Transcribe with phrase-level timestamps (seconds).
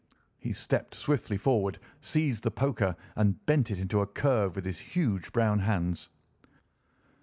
[0.39, 4.79] He stepped swiftly forward, seized the poker, and bent it into a curve with his
[4.79, 6.09] huge brown hands.